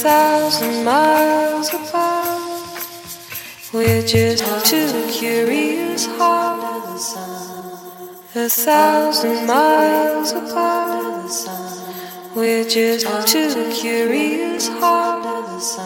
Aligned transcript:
thousand 0.00 0.82
miles 0.82 1.68
apart. 1.74 2.40
We're 3.70 4.00
just 4.00 4.64
two 4.64 4.90
curious 5.12 6.06
hearts, 6.06 7.14
a 8.34 8.48
thousand 8.48 9.46
miles 9.46 10.32
apart. 10.32 11.30
We're 12.34 12.64
just 12.64 13.28
two 13.28 13.70
curious 13.74 14.68
hearts, 14.68 15.76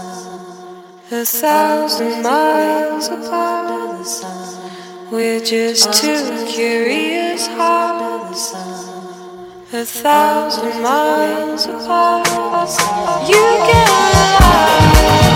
a 1.10 1.24
thousand 1.24 2.22
miles 2.22 3.08
apart. 3.08 4.06
We're 5.10 5.40
just 5.40 5.92
two 5.92 6.46
curious 6.46 7.48
hearts, 7.48 8.54
a 9.74 9.84
thousand 9.84 10.82
miles 10.82 11.66
apart. 11.66 12.28
You 13.28 13.42
get 13.66 13.94
you 15.28 15.33